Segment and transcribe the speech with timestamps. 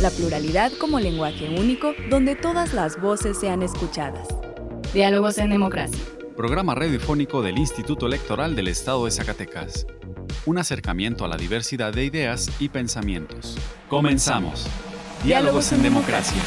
[0.00, 4.28] La pluralidad como lenguaje único donde todas las voces sean escuchadas.
[4.94, 5.98] Diálogos en Democracia.
[6.36, 9.88] Programa radiofónico del Instituto Electoral del Estado de Zacatecas.
[10.46, 13.58] Un acercamiento a la diversidad de ideas y pensamientos.
[13.88, 14.68] Comenzamos.
[15.24, 16.40] Diálogos en Democracia.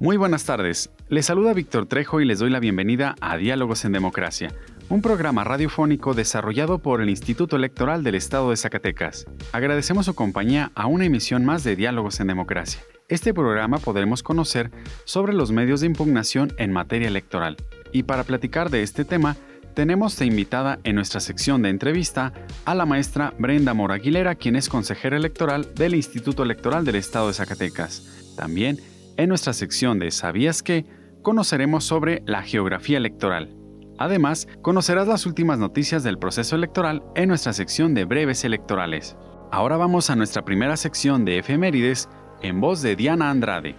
[0.00, 0.90] Muy buenas tardes.
[1.08, 4.52] Les saluda Víctor Trejo y les doy la bienvenida a Diálogos en Democracia,
[4.92, 9.24] un programa radiofónico desarrollado por el Instituto Electoral del Estado de Zacatecas.
[9.50, 12.82] Agradecemos su compañía a una emisión más de Diálogos en Democracia.
[13.08, 14.70] Este programa podremos conocer
[15.06, 17.56] sobre los medios de impugnación en materia electoral.
[17.90, 19.36] Y para platicar de este tema,
[19.72, 22.34] tenemos de invitada en nuestra sección de entrevista
[22.66, 27.28] a la maestra Brenda Mora Aguilera, quien es consejera electoral del Instituto Electoral del Estado
[27.28, 28.34] de Zacatecas.
[28.36, 28.78] También
[29.16, 30.84] en nuestra sección de ¿Sabías qué?
[31.22, 33.61] conoceremos sobre la geografía electoral.
[34.02, 39.16] Además, conocerás las últimas noticias del proceso electoral en nuestra sección de breves electorales.
[39.52, 42.08] Ahora vamos a nuestra primera sección de efemérides
[42.42, 43.76] en voz de Diana Andrade.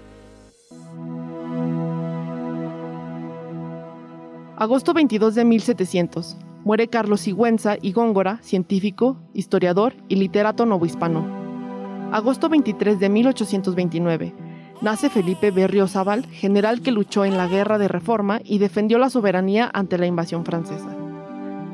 [4.55, 6.37] Agosto 22 de 1700.
[6.63, 11.27] Muere Carlos Sigüenza y Góngora, científico, historiador y literato novohispano.
[12.13, 14.42] Agosto 23 de 1829
[14.83, 19.71] nace Felipe Berriozábal, general que luchó en la Guerra de Reforma y defendió la soberanía
[19.73, 20.95] ante la invasión francesa.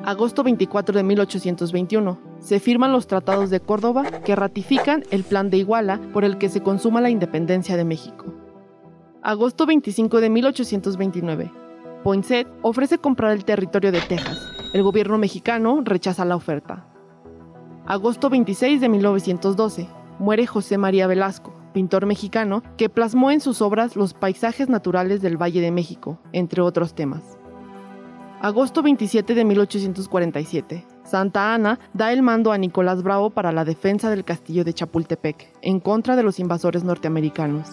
[0.06, 2.20] Agosto 24 de 1821.
[2.40, 6.50] Se firman los tratados de Córdoba que ratifican el Plan de Iguala por el que
[6.50, 8.26] se consuma la independencia de México.
[9.24, 11.52] Agosto 25 de 1829.
[12.04, 14.40] Poinsett ofrece comprar el territorio de Texas.
[14.72, 16.86] El gobierno mexicano rechaza la oferta.
[17.88, 19.90] Agosto 26 de 1912.
[20.20, 25.42] Muere José María Velasco, pintor mexicano, que plasmó en sus obras los paisajes naturales del
[25.42, 27.38] Valle de México, entre otros temas.
[28.42, 30.86] Agosto 27 de 1847.
[31.04, 35.52] Santa Ana da el mando a Nicolás Bravo para la defensa del castillo de Chapultepec,
[35.62, 37.68] en contra de los invasores norteamericanos.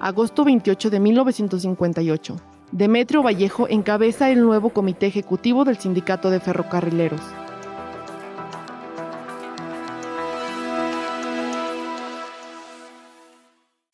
[0.00, 2.36] Agosto 28 de 1958.
[2.72, 7.20] Demetrio Vallejo encabeza el nuevo comité ejecutivo del Sindicato de Ferrocarrileros.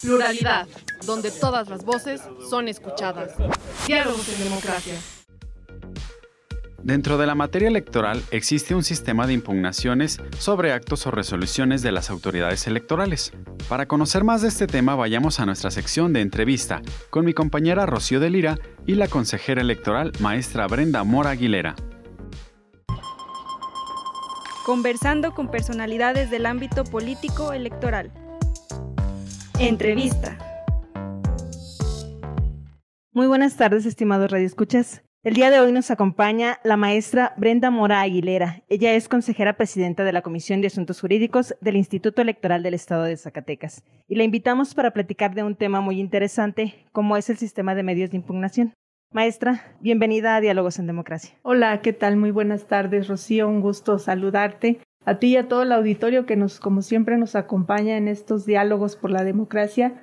[0.01, 0.69] Pluralidad,
[1.05, 3.33] donde todas las voces son escuchadas.
[3.85, 4.95] Diálogos en democracia.
[6.85, 11.91] Dentro de la materia electoral existe un sistema de impugnaciones sobre actos o resoluciones de
[11.91, 13.33] las autoridades electorales.
[13.69, 16.81] Para conocer más de este tema vayamos a nuestra sección de entrevista
[17.11, 21.75] con mi compañera Rocío de Lira y la consejera electoral maestra Brenda Mora Aguilera.
[24.65, 28.13] Conversando con personalidades del ámbito político electoral.
[29.61, 30.39] Entrevista.
[33.13, 35.03] Muy buenas tardes, estimados radioescuchas.
[35.25, 38.63] El día de hoy nos acompaña la maestra Brenda Mora Aguilera.
[38.69, 43.03] Ella es consejera presidenta de la Comisión de Asuntos Jurídicos del Instituto Electoral del Estado
[43.03, 43.83] de Zacatecas.
[44.07, 47.83] Y la invitamos para platicar de un tema muy interesante, como es el sistema de
[47.83, 48.75] medios de impugnación.
[49.11, 51.35] Maestra, bienvenida a Diálogos en Democracia.
[51.43, 52.17] Hola, ¿qué tal?
[52.17, 53.49] Muy buenas tardes, Rocío.
[53.49, 57.35] Un gusto saludarte a ti y a todo el auditorio que nos, como siempre, nos
[57.35, 59.95] acompaña en estos diálogos por la democracia,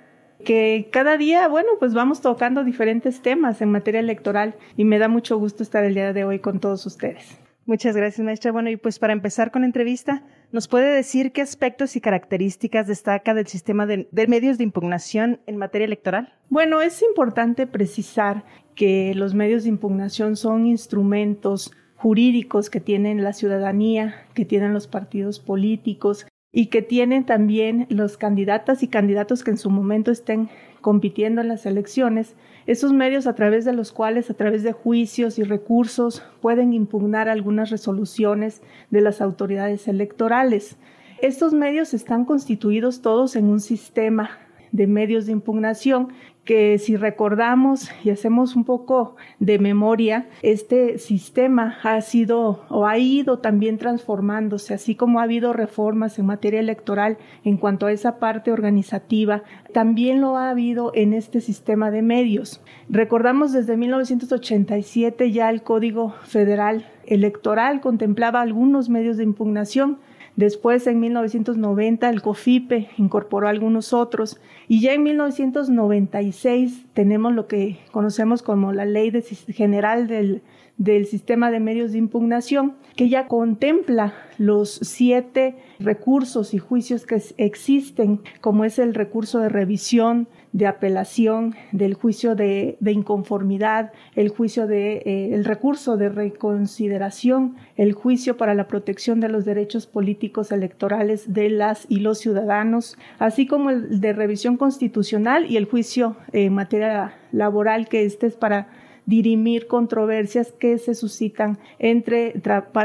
[0.44, 5.08] que cada día, bueno, pues vamos tocando diferentes temas en materia electoral y me da
[5.08, 7.40] mucho gusto estar el día de hoy con todos ustedes.
[7.68, 8.52] Muchas gracias, maestra.
[8.52, 12.88] Bueno, y pues para empezar con la entrevista, ¿nos puede decir qué aspectos y características
[12.88, 16.34] destaca del sistema de, de, medios de impugnación en materia electoral?
[16.50, 18.44] Bueno, es importante precisar
[18.76, 21.72] que los medios de impugnación son instrumentos
[22.06, 28.16] jurídicos que tienen la ciudadanía, que tienen los partidos políticos y que tienen también los
[28.16, 30.47] candidatas y candidatos que en su momento estén
[30.82, 32.35] compitiendo en las elecciones,
[32.68, 37.28] esos medios a través de los cuales, a través de juicios y recursos, pueden impugnar
[37.28, 40.78] algunas resoluciones de las autoridades electorales.
[41.24, 44.45] Estos medios están constituidos todos en un sistema
[44.76, 46.10] de medios de impugnación
[46.44, 53.00] que si recordamos y hacemos un poco de memoria, este sistema ha sido o ha
[53.00, 58.20] ido también transformándose, así como ha habido reformas en materia electoral en cuanto a esa
[58.20, 59.44] parte organizativa,
[59.74, 62.62] también lo ha habido en este sistema de medios.
[62.90, 70.00] Recordamos desde 1987 ya el Código Federal Electoral contemplaba algunos medios de impugnación,
[70.35, 74.37] Después, en 1990, el COFIPE incorporó algunos otros.
[74.67, 79.11] Y ya en 1996 tenemos lo que conocemos como la Ley
[79.49, 80.41] General del,
[80.78, 87.22] del Sistema de Medios de Impugnación, que ya contempla los siete recursos y juicios que
[87.38, 94.68] existen, como es el recurso de revisión, de apelación, del juicio de, inconformidad, el juicio
[94.68, 100.54] de eh, el recurso de reconsideración, el juicio para la protección de los derechos políticos
[100.54, 106.16] electorales de las y los ciudadanos, así como el de revisión constitucional y el juicio
[106.32, 108.70] en materia laboral que este es para
[109.05, 112.34] dirimir controversias que se suscitan entre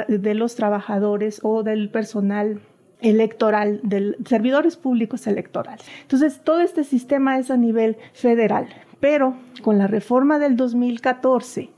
[0.08, 2.61] de los trabajadores o del personal
[3.00, 5.84] electoral, de servidores públicos electorales.
[6.02, 8.69] Entonces, todo este sistema es a nivel federal,
[9.00, 11.70] pero con la reforma del 2014,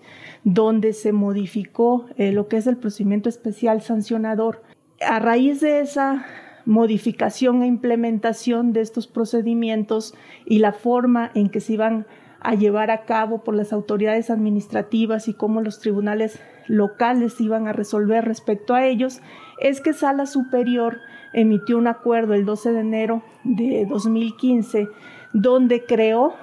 [0.44, 4.62] donde se modificó eh, lo que es el procedimiento especial sancionador,
[5.00, 6.26] a raíz de esa
[6.64, 12.06] modificación e implementación de estos procedimientos y la forma en que se iban
[12.44, 17.72] a llevar a cabo por las autoridades administrativas y cómo los tribunales locales iban a
[17.72, 19.20] resolver respecto a ellos,
[19.60, 20.98] es que Sala Superior
[21.32, 24.88] emitió un acuerdo el 12 de enero de 2015
[25.32, 26.34] donde creó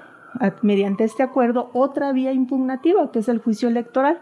[0.62, 4.22] mediante este acuerdo otra vía impugnativa que es el juicio electoral.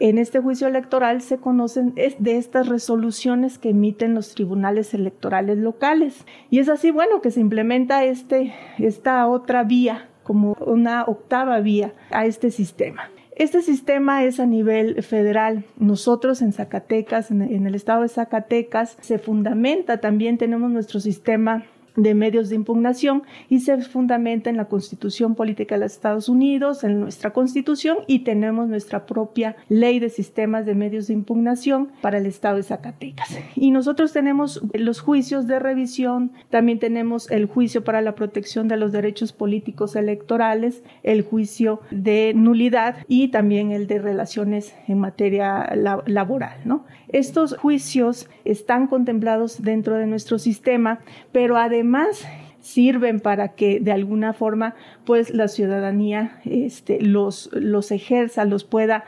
[0.00, 6.24] En este juicio electoral se conocen de estas resoluciones que emiten los tribunales electorales locales.
[6.50, 11.94] Y es así, bueno, que se implementa este, esta otra vía como una octava vía
[12.10, 13.08] a este sistema.
[13.34, 15.64] Este sistema es a nivel federal.
[15.78, 21.64] Nosotros en Zacatecas, en, el estado de Zacatecas, se fundamenta, también tenemos nuestro sistema
[21.98, 26.84] de medios de impugnación y se fundamenta en la Constitución Política de los Estados Unidos,
[26.84, 32.18] en nuestra Constitución y tenemos nuestra propia ley de sistemas de medios de impugnación para
[32.18, 33.36] el Estado de Zacatecas.
[33.56, 38.76] Y nosotros tenemos los juicios de revisión, también tenemos el juicio para la protección de
[38.76, 45.68] los derechos políticos electorales, el juicio de nulidad y también el de relaciones en materia
[46.06, 46.60] laboral.
[46.64, 46.84] ¿no?
[47.08, 51.00] Estos juicios están contemplados dentro de nuestro sistema,
[51.32, 52.26] pero además además
[52.60, 54.74] sirven para que de alguna forma
[55.06, 57.50] pues la ciudadanía este, los,
[57.90, 59.04] ejerza, los pueda,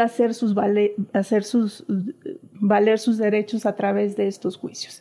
[0.00, 0.32] hacer
[2.60, 5.00] valer sus derechos a través de estos juicios.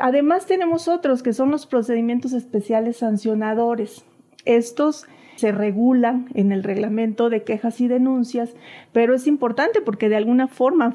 [0.00, 4.04] Además tenemos otros que son los procedimientos especiales sancionadores.
[4.44, 5.06] Estos
[5.36, 8.54] se regulan en el reglamento de quejas y denuncias,
[8.92, 10.94] pero es importante porque de alguna forma,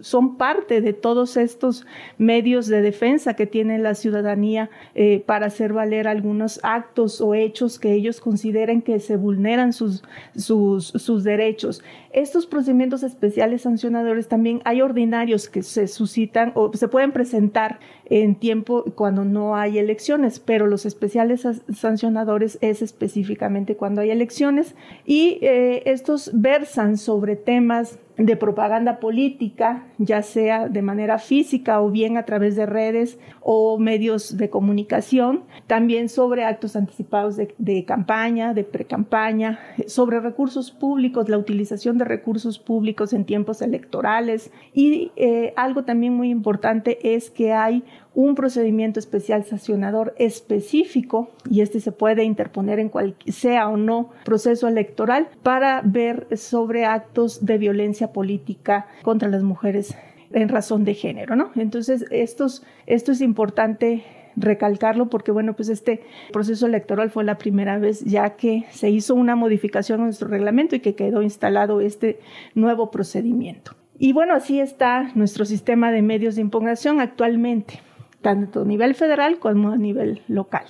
[0.00, 1.86] son parte de todos estos
[2.18, 7.78] medios de defensa que tiene la ciudadanía eh, para hacer valer algunos actos o hechos
[7.78, 10.02] que ellos consideren que se vulneran sus,
[10.34, 11.82] sus, derechos.
[12.12, 18.36] Estos procedimientos especiales sancionadores también hay ordinarios que se suscitan o se pueden presentar en
[18.36, 22.82] tiempo cuando no hay elecciones, pero los especiales sancionadores es
[23.76, 24.74] cuando hay elecciones
[25.04, 31.90] y eh, estos versan sobre temas de propaganda política, ya sea de manera física o
[31.90, 38.54] bien a través de redes o medios de comunicación, también sobre actos anticipados de, campaña,
[38.54, 44.50] de precampaña, sobre recursos públicos, la utilización de recursos públicos en tiempos electorales.
[44.72, 47.84] Y eh, algo también muy importante es que hay
[48.16, 54.08] un procedimiento especial sancionador específico y este se puede interponer en cualquier sea o no
[54.24, 59.96] proceso electoral para ver sobre actos de violencia política contra las mujeres
[60.32, 61.50] en razón de género, ¿no?
[61.54, 64.04] Entonces, estos, esto es importante
[64.36, 69.14] recalcarlo porque, bueno, pues este proceso electoral fue la primera vez ya que se hizo
[69.14, 72.20] una modificación en nuestro reglamento y que quedó instalado este
[72.54, 73.72] nuevo procedimiento.
[73.98, 77.80] Y bueno, así está nuestro sistema de medios de impugnación actualmente,
[78.20, 80.66] tanto a nivel federal como a nivel local.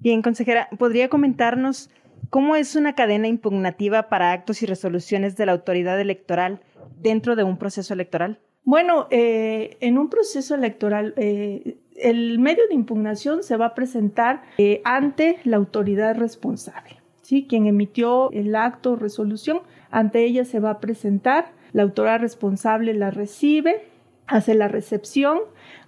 [0.00, 1.90] Bien, consejera, ¿podría comentarnos
[2.30, 6.60] cómo es una cadena impugnativa para actos y resoluciones de la autoridad electoral
[7.04, 8.40] dentro de un proceso electoral?
[8.64, 14.42] Bueno, eh, en un proceso electoral, eh, el medio de impugnación se va a presentar
[14.58, 16.96] eh, ante la autoridad responsable.
[17.22, 17.46] ¿sí?
[17.46, 22.94] Quien emitió el acto o resolución, ante ella se va a presentar, la autoridad responsable
[22.94, 23.84] la recibe,
[24.26, 25.40] hace la recepción,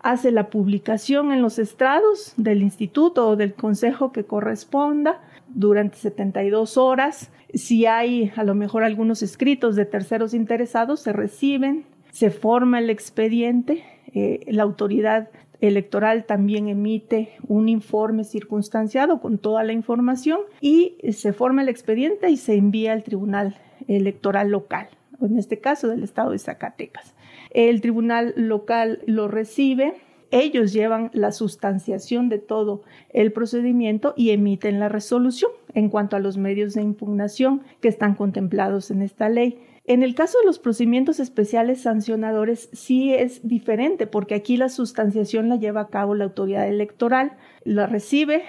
[0.02, 6.76] hace la publicación en los estrados del instituto o del consejo que corresponda durante 72
[6.76, 7.30] horas.
[7.56, 12.90] Si hay a lo mejor algunos escritos de terceros interesados, se reciben, se forma el
[12.90, 13.82] expediente,
[14.12, 15.30] eh, la autoridad
[15.62, 22.28] electoral también emite un informe circunstanciado con toda la información y se forma el expediente
[22.28, 23.56] y se envía al tribunal
[23.88, 24.88] electoral local,
[25.22, 27.14] en este caso del estado de Zacatecas.
[27.52, 29.94] El tribunal local lo recibe,
[30.30, 36.21] ellos llevan la sustanciación de todo el procedimiento y emiten la resolución en cuanto a
[36.21, 39.59] los medios de impugnación que están contemplados en esta ley.
[39.85, 45.49] En el caso de los procedimientos especiales sancionadores sí es diferente porque aquí la sustanciación
[45.49, 48.42] la lleva a cabo la autoridad electoral, la recibe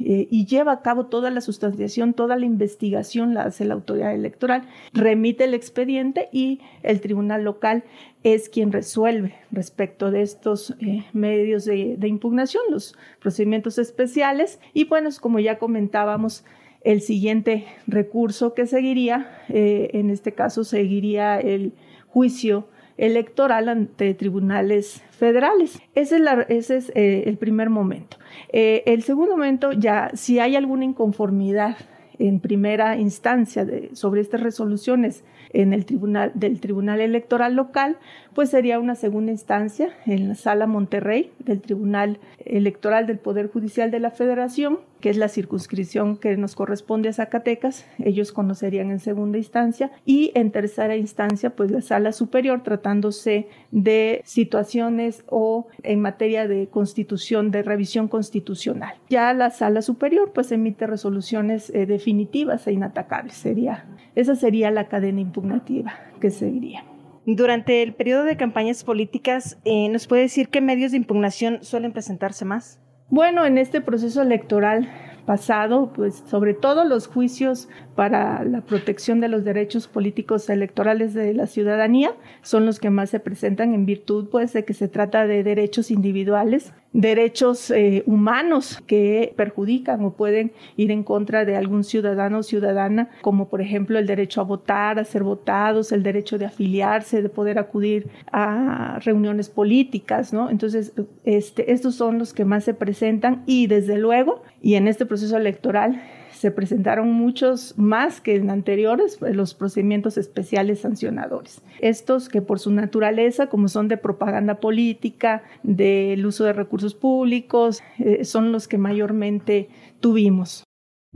[0.00, 4.14] eh, y lleva a cabo toda la sustanciación, toda la investigación la hace la autoridad
[4.14, 7.84] electoral, remite el expediente y el tribunal local
[8.24, 14.58] es quien resuelve respecto de estos eh, medios de, impugnación, los procedimientos especiales.
[14.72, 16.44] Y bueno, como ya comentábamos,
[16.82, 21.72] el siguiente recurso que seguiría, eh, en este caso seguiría el
[22.08, 25.80] juicio electoral ante tribunales federales.
[25.94, 26.16] Ese
[26.48, 28.18] es, eh, el primer momento.
[28.52, 31.76] Eh, el segundo momento, ya si hay alguna inconformidad
[32.18, 37.96] en primera instancia sobre estas resoluciones en el tribunal del Tribunal Electoral local,
[38.34, 43.90] pues sería una segunda instancia en la Sala Monterrey del Tribunal Electoral del Poder Judicial
[43.90, 47.84] de la Federación, que es la circunscripción que nos corresponde a Zacatecas.
[48.02, 54.22] Ellos conocerían en segunda instancia y en tercera instancia, pues la Sala Superior, tratándose de
[54.24, 58.94] situaciones o en materia de constitución, de revisión constitucional.
[59.10, 63.34] Ya la Sala Superior, pues emite resoluciones eh, definitivas e inatacables.
[63.34, 63.84] Sería,
[64.14, 66.82] esa sería la cadena impugnativa que seguiría.
[67.26, 71.92] Durante el periodo de campañas políticas, eh, ¿nos puede decir qué medios de impugnación suelen
[71.92, 72.80] presentarse más?
[73.14, 74.88] Bueno, en este proceso electoral
[75.24, 81.32] pasado, pues sobre todo los juicios para la protección de los derechos políticos electorales de
[81.32, 85.28] la ciudadanía son los que más se presentan en virtud pues de que se trata
[85.28, 91.82] de derechos individuales derechos eh, humanos que perjudican o pueden ir en contra de algún
[91.82, 96.38] ciudadano o ciudadana, como por ejemplo el derecho a votar, a ser votados, el derecho
[96.38, 100.48] de afiliarse, de poder acudir a reuniones políticas, ¿no?
[100.50, 100.92] Entonces,
[101.24, 105.36] este, estos son los que más se presentan y desde luego, y en este proceso
[105.36, 106.00] electoral,
[106.44, 111.62] se presentaron muchos más que en anteriores, pues, los procedimientos especiales sancionadores.
[111.80, 117.82] Estos que por su naturaleza, como son de propaganda política, del uso de recursos públicos,
[117.98, 119.70] eh, son los que mayormente
[120.00, 120.64] tuvimos.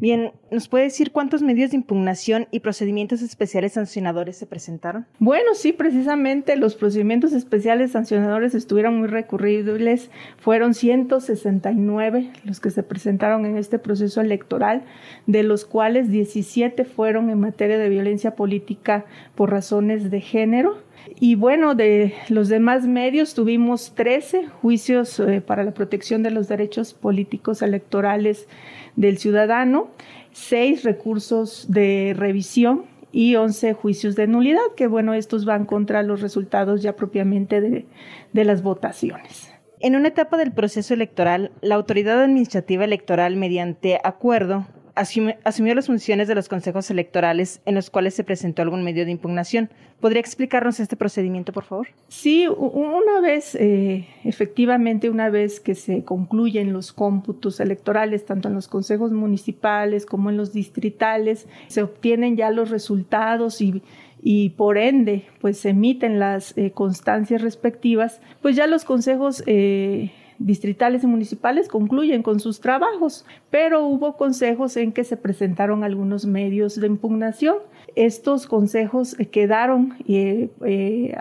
[0.00, 5.06] Bien, ¿nos puede decir cuántos medios de impugnación y procedimientos especiales sancionadores se presentaron?
[5.18, 10.12] Bueno, sí, precisamente los procedimientos especiales sancionadores estuvieron muy recurribles.
[10.38, 14.84] Fueron 169 los que se presentaron en este proceso electoral,
[15.26, 20.78] de los cuales 17 fueron en materia de violencia política por razones de género.
[21.20, 26.46] Y bueno, de los demás medios tuvimos 13 juicios eh, para la protección de los
[26.46, 28.46] derechos políticos electorales
[28.94, 29.88] del ciudadano,
[30.32, 36.20] seis recursos de revisión y 11 juicios de nulidad, que bueno, estos van contra los
[36.20, 39.52] resultados ya propiamente de las votaciones.
[39.80, 44.66] En una etapa del proceso electoral, la autoridad administrativa electoral, mediante acuerdo,
[44.98, 49.10] asumió, las funciones de los consejos electorales en los cuales se presentó algún medio de
[49.10, 49.70] impugnación.
[50.00, 51.88] ¿Podría explicarnos este procedimiento, por favor?
[52.08, 58.54] Sí, una vez, eh, efectivamente, una vez que se concluyen los cómputos electorales, tanto en
[58.54, 63.82] los consejos municipales como en los distritales, se obtienen ya los resultados y
[64.20, 70.10] y por ende pues se emiten las eh, constancias respectivas, pues ya los consejos eh,
[70.38, 76.26] distritales y municipales concluyen con sus trabajos, pero hubo consejos en que se presentaron algunos
[76.26, 77.56] medios de impugnación.
[77.96, 81.16] Estos consejos quedaron eh, eh,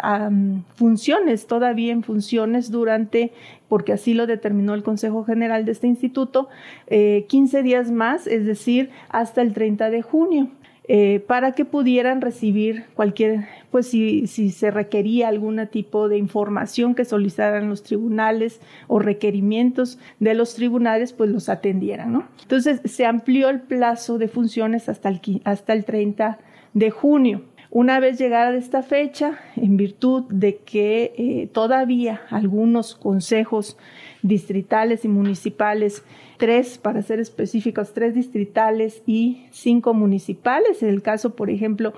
[0.75, 3.31] funciones, todavía en funciones durante,
[3.67, 6.50] porque así lo determinó el Consejo General de este instituto,
[6.89, 10.50] 15 eh, días más, es decir, hasta el 30 de junio.
[10.89, 16.96] Eh, para que pudieran recibir cualquier, pues si, si, se requería algún tipo de información
[16.96, 22.27] que solicitaran los tribunales o requerimientos de los tribunales, pues los atendieran, ¿no?
[22.41, 26.39] Entonces se amplió el plazo de funciones hasta el, hasta el 30
[26.74, 27.41] de junio.
[27.70, 33.77] Una vez llegada esta fecha, en virtud de que eh, todavía algunos consejos
[34.22, 36.03] distritales y municipales,
[36.38, 40.82] tres, para ser específicos, tres distritales y cinco municipales.
[40.84, 41.94] En el caso, por ejemplo,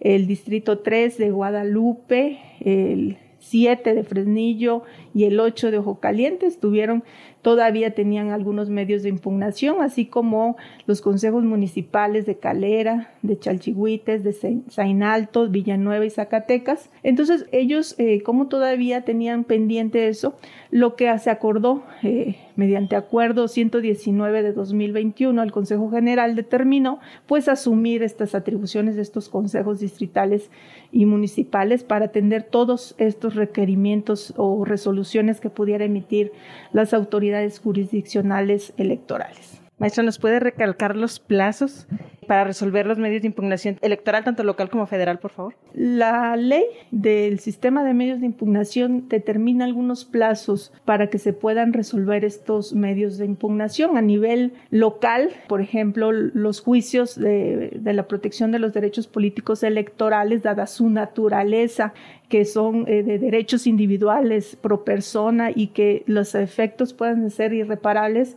[0.00, 4.82] el distrito 3 de Guadalupe, el 7 de Fresnillo
[5.14, 7.04] y el 8 de Ojo Caliente estuvieron
[7.42, 10.56] todavía tenían algunos medios de impugnación, así como
[10.86, 16.88] los consejos municipales de Calera, de Chalchihuites, de Zainalto, Villanueva y Zacatecas.
[17.02, 20.36] Entonces ellos, eh, como todavía tenían pendiente eso,
[20.70, 27.48] lo que se acordó eh, mediante acuerdo 119 de 2021, el Consejo General determinó pues
[27.48, 30.50] asumir estas atribuciones de estos consejos distritales
[30.92, 36.32] y municipales para atender todos estos requerimientos o resoluciones que pudiera emitir
[36.72, 39.61] las autoridades jurisdiccionales electorales.
[39.82, 41.88] Maestro, ¿nos puede recalcar los plazos
[42.28, 45.56] para resolver los medios de impugnación electoral, tanto local como federal, por favor?
[45.74, 46.62] La ley
[46.92, 52.74] del sistema de medios de impugnación determina algunos plazos para que se puedan resolver estos
[52.74, 53.96] medios de impugnación.
[53.96, 60.44] A nivel local, por ejemplo, los juicios de, la protección de los derechos políticos electorales,
[60.44, 61.92] dada su naturaleza,
[62.28, 68.36] que son eh, de derechos individuales pro persona y que los efectos puedan ser irreparables,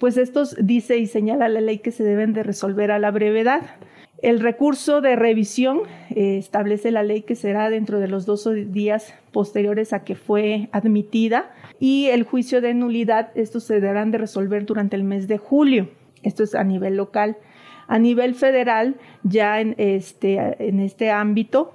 [0.00, 3.60] pues estos dice y señala la ley que se deben de resolver a la brevedad.
[4.22, 9.14] El recurso de revisión eh, establece la ley que será dentro de los dos días
[9.30, 14.64] posteriores a que fue admitida y el juicio de nulidad, estos se deberán de resolver
[14.64, 15.90] durante el mes de julio.
[16.22, 17.36] Esto es a nivel local.
[17.90, 18.94] A nivel federal,
[19.24, 21.74] ya en este, en este ámbito,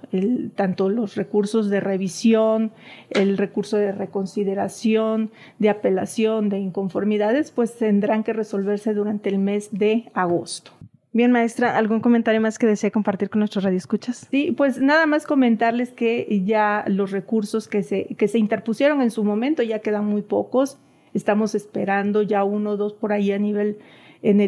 [0.55, 2.71] tanto los recursos de revisión,
[3.09, 9.67] el recurso de reconsideración, de apelación, de inconformidades, pues tendrán que resolverse durante el mes
[9.73, 10.71] de agosto.
[11.11, 14.25] Bien, maestra, ¿algún comentario más que desee compartir con nuestros radioescuchas?
[14.31, 19.11] Sí, pues nada más comentarles que ya los recursos que se, que se interpusieron en
[19.11, 20.77] su momento ya quedan muy pocos.
[21.13, 23.79] Estamos esperando ya uno o dos por ahí a nivel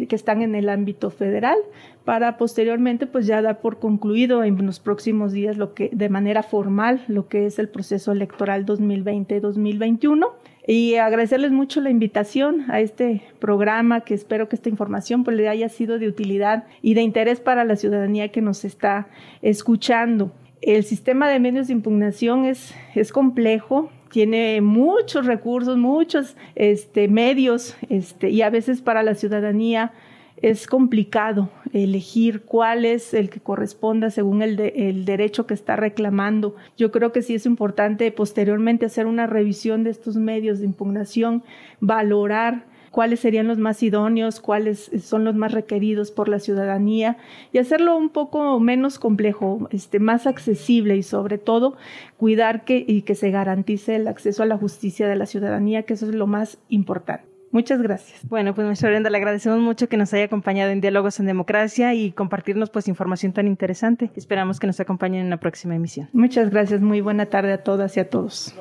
[0.08, 1.58] que están en el ámbito federal
[2.04, 6.42] para posteriormente pues ya dar por concluido en los próximos días lo que de manera
[6.42, 10.32] formal lo que es el proceso electoral 2020-2021
[10.68, 15.48] y agradecerles mucho la invitación a este programa que espero que esta información pues le
[15.48, 19.08] haya sido de utilidad y de interés para la ciudadanía que nos está
[19.42, 20.34] escuchando.
[20.62, 27.76] El sistema de medios de impugnación es, es complejo, tiene muchos recursos, muchos este, medios,
[27.90, 29.94] este, y a veces para la ciudadanía
[30.42, 36.56] es complicado elegir cuál es el que corresponda según el, el, derecho que está reclamando.
[36.78, 41.44] Yo creo que sí es importante posteriormente hacer una revisión de estos medios de impugnación,
[41.80, 47.18] valorar cuáles serían los más idóneos, cuáles son los más requeridos por la ciudadanía
[47.52, 51.78] y hacerlo un poco menos complejo, este, más accesible y sobre todo
[52.18, 55.94] cuidar que, y que se garantice el acceso a la justicia de la ciudadanía, que
[55.94, 57.38] eso es lo más importante.
[57.52, 58.28] Muchas gracias.
[58.28, 61.94] Bueno, pues maestra Brenda, le agradecemos mucho que nos haya acompañado en Diálogos en Democracia
[61.94, 64.12] y compartirnos pues información tan interesante.
[64.16, 66.10] Esperamos que nos acompañen en la próxima emisión.
[66.14, 66.82] Muchas gracias.
[66.82, 68.54] Muy buena tarde a todas y a todos.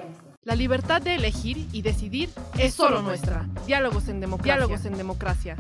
[0.47, 3.49] La libertad de elegir y decidir es solo nuestra.
[3.67, 4.55] Diálogos en democracia.
[4.55, 5.57] Diálogos en democracia.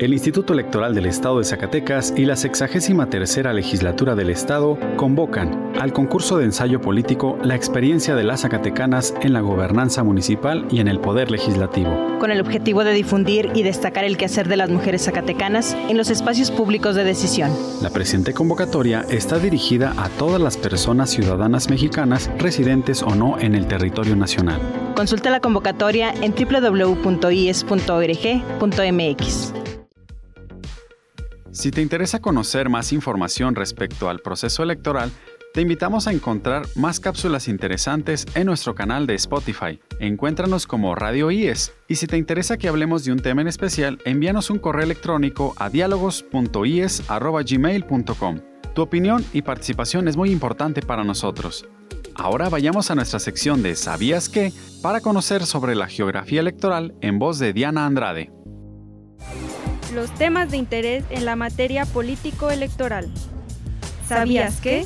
[0.00, 5.92] El Instituto Electoral del Estado de Zacatecas y la 63 Legislatura del Estado convocan al
[5.92, 10.88] concurso de ensayo político La experiencia de las Zacatecanas en la gobernanza municipal y en
[10.88, 12.16] el poder legislativo.
[12.18, 16.08] Con el objetivo de difundir y destacar el quehacer de las mujeres zacatecanas en los
[16.08, 17.50] espacios públicos de decisión.
[17.82, 23.54] La presente convocatoria está dirigida a todas las personas ciudadanas mexicanas residentes o no en
[23.54, 24.62] el territorio nacional.
[24.94, 27.20] Consulta la convocatoria en www.ies.org.mx.
[31.60, 35.12] Si te interesa conocer más información respecto al proceso electoral,
[35.52, 39.78] te invitamos a encontrar más cápsulas interesantes en nuestro canal de Spotify.
[39.98, 43.98] Encuéntranos como Radio IES y si te interesa que hablemos de un tema en especial,
[44.06, 48.40] envíanos un correo electrónico a diálogos.ies.gmail.com.
[48.74, 51.68] Tu opinión y participación es muy importante para nosotros.
[52.14, 54.54] Ahora vayamos a nuestra sección de ¿Sabías qué?
[54.80, 58.32] para conocer sobre la geografía electoral en voz de Diana Andrade
[59.92, 63.08] los temas de interés en la materia político-electoral.
[64.08, 64.84] ¿Sabías que?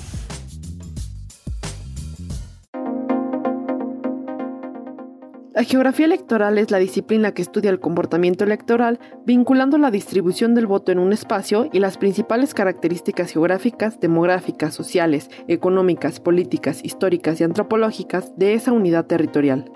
[5.54, 10.66] La geografía electoral es la disciplina que estudia el comportamiento electoral vinculando la distribución del
[10.66, 17.44] voto en un espacio y las principales características geográficas, demográficas, sociales, económicas, políticas, históricas y
[17.44, 19.70] antropológicas de esa unidad territorial.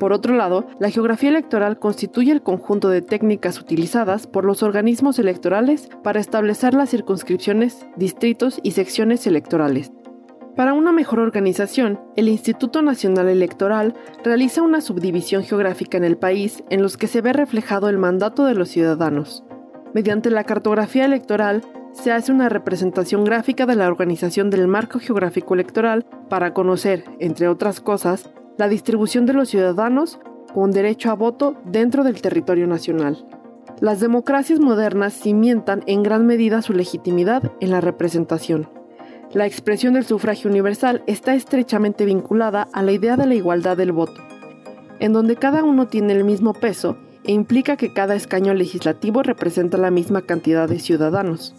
[0.00, 5.18] Por otro lado, la geografía electoral constituye el conjunto de técnicas utilizadas por los organismos
[5.18, 9.92] electorales para establecer las circunscripciones, distritos y secciones electorales.
[10.56, 16.64] Para una mejor organización, el Instituto Nacional Electoral realiza una subdivisión geográfica en el país
[16.70, 19.44] en los que se ve reflejado el mandato de los ciudadanos.
[19.92, 25.52] Mediante la cartografía electoral, se hace una representación gráfica de la organización del marco geográfico
[25.52, 30.18] electoral para conocer, entre otras cosas, la distribución de los ciudadanos
[30.52, 33.26] con derecho a voto dentro del territorio nacional.
[33.80, 38.68] Las democracias modernas cimientan en gran medida su legitimidad en la representación.
[39.32, 43.92] La expresión del sufragio universal está estrechamente vinculada a la idea de la igualdad del
[43.92, 44.20] voto,
[44.98, 49.78] en donde cada uno tiene el mismo peso e implica que cada escaño legislativo representa
[49.78, 51.54] la misma cantidad de ciudadanos.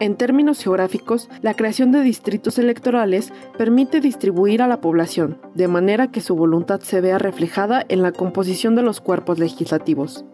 [0.00, 6.12] En términos geográficos, la creación de distritos electorales permite distribuir a la población, de manera
[6.12, 10.24] que su voluntad se vea reflejada en la composición de los cuerpos legislativos.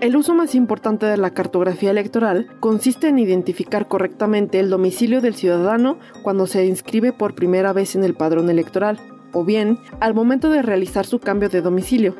[0.00, 5.34] El uso más importante de la cartografía electoral consiste en identificar correctamente el domicilio del
[5.34, 8.98] ciudadano cuando se inscribe por primera vez en el padrón electoral,
[9.32, 12.16] o bien al momento de realizar su cambio de domicilio.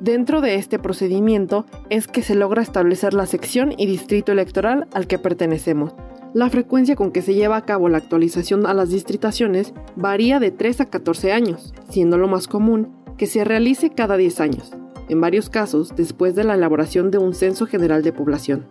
[0.00, 5.06] Dentro de este procedimiento es que se logra establecer la sección y distrito electoral al
[5.06, 5.94] que pertenecemos.
[6.32, 10.52] La frecuencia con que se lleva a cabo la actualización a las distritaciones varía de
[10.52, 14.72] 3 a 14 años, siendo lo más común que se realice cada 10 años,
[15.10, 18.68] en varios casos después de la elaboración de un censo general de población.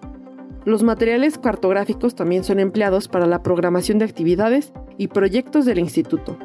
[0.65, 6.39] Los materiales cartográficos también son empleados para la programación de actividades y proyectos del instituto,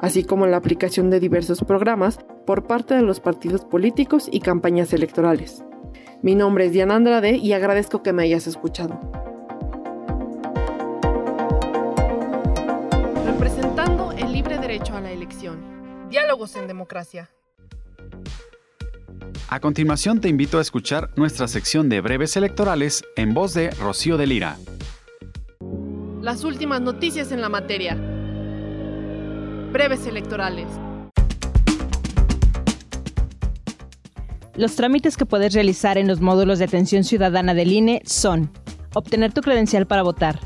[0.00, 4.92] así como la aplicación de diversos programas por parte de los partidos políticos y campañas
[4.92, 5.64] electorales.
[6.22, 8.98] Mi nombre es Diana Andrade y agradezco que me hayas escuchado.
[14.74, 16.08] derecho a la elección.
[16.08, 17.30] Diálogos en democracia.
[19.48, 24.16] A continuación te invito a escuchar nuestra sección de breves electorales en voz de Rocío
[24.16, 24.56] de Lira.
[26.22, 28.13] Las últimas noticias en la materia.
[29.74, 30.68] Breves electorales.
[34.54, 38.52] Los trámites que puedes realizar en los módulos de atención ciudadana del INE son
[38.94, 40.38] obtener tu credencial para votar,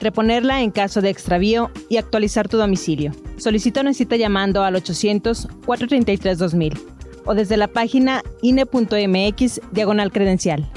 [0.00, 3.12] reponerla en caso de extravío y actualizar tu domicilio.
[3.36, 6.80] Solicita una cita llamando al 800-433-2000
[7.24, 10.68] o desde la página ine.mx diagonal credencial.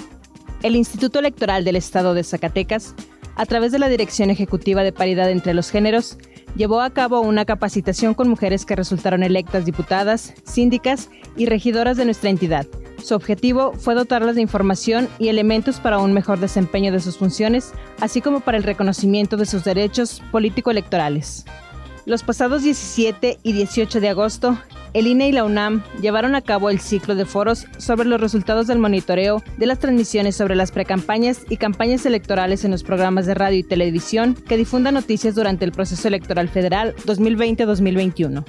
[0.61, 2.93] El Instituto Electoral del Estado de Zacatecas,
[3.35, 6.19] a través de la Dirección Ejecutiva de Paridad entre los Géneros,
[6.55, 12.05] llevó a cabo una capacitación con mujeres que resultaron electas diputadas, síndicas y regidoras de
[12.05, 12.65] nuestra entidad
[13.05, 17.71] su objetivo fue dotarlas de información y elementos para un mejor desempeño de sus funciones,
[17.99, 21.45] así como para el reconocimiento de sus derechos político-electorales.
[22.05, 24.57] Los pasados 17 y 18 de agosto,
[24.95, 28.65] el INE y la UNAM llevaron a cabo el ciclo de foros sobre los resultados
[28.65, 33.34] del monitoreo de las transmisiones sobre las precampañas y campañas electorales en los programas de
[33.34, 38.45] radio y televisión que difundan noticias durante el proceso electoral federal 2020-2021.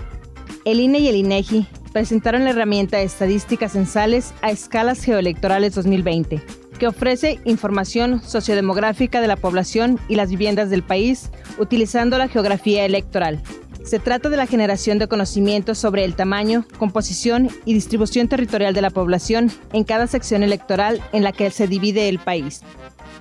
[0.65, 6.41] El INE y el INEGI presentaron la herramienta de estadísticas censales a escalas geoelectorales 2020,
[6.79, 11.29] que ofrece información sociodemográfica de la población y las viviendas del país
[11.59, 13.43] utilizando la geografía electoral.
[13.87, 18.83] Se trata de la generación de conocimientos sobre el tamaño, composición y distribución territorial de
[18.83, 22.63] la población en cada sección electoral en la que se divide el país.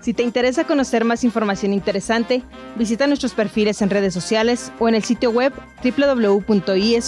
[0.01, 2.41] Si te interesa conocer más información interesante,
[2.77, 7.05] visita nuestros perfiles en redes sociales o en el sitio web www.ies.org.mx.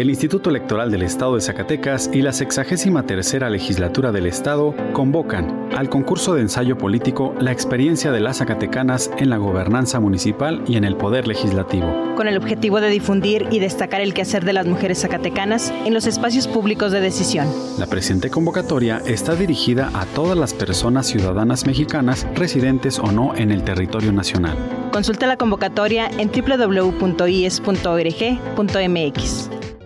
[0.00, 5.90] El Instituto Electoral del Estado de Zacatecas y la 63 Legislatura del Estado convocan al
[5.90, 10.84] concurso de ensayo político La experiencia de las Zacatecanas en la gobernanza municipal y en
[10.84, 12.14] el poder legislativo.
[12.16, 16.06] Con el objetivo de difundir y destacar el quehacer de las mujeres zacatecanas en los
[16.06, 17.46] espacios públicos de decisión.
[17.78, 23.50] La presente convocatoria está dirigida a todas las personas ciudadanas mexicanas residentes o no en
[23.50, 24.56] el territorio nacional.
[24.92, 26.80] Consulta la convocatoria en www.ies.org.mx.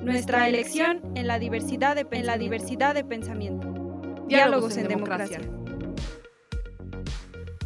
[0.05, 3.73] Nuestra elección en la diversidad de, en la diversidad de pensamiento.
[4.29, 5.41] Diálogos, en, democracia.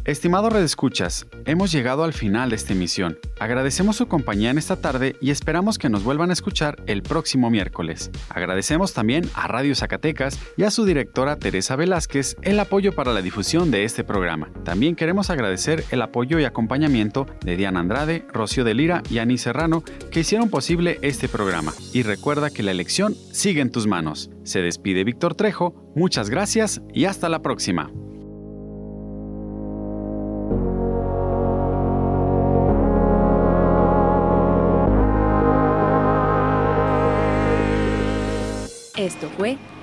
[0.09, 3.19] Estimado Red Escuchas, hemos llegado al final de esta emisión.
[3.39, 7.51] Agradecemos su compañía en esta tarde y esperamos que nos vuelvan a escuchar el próximo
[7.51, 8.09] miércoles.
[8.29, 13.21] Agradecemos también a Radio Zacatecas y a su directora Teresa Velázquez el apoyo para la
[13.21, 14.49] difusión de este programa.
[14.65, 19.37] También queremos agradecer el apoyo y acompañamiento de Diana Andrade, Rocío de Lira y Ani
[19.37, 21.71] Serrano que hicieron posible este programa.
[21.93, 24.31] Y recuerda que la elección sigue en tus manos.
[24.43, 27.91] Se despide Víctor Trejo, muchas gracias y hasta la próxima.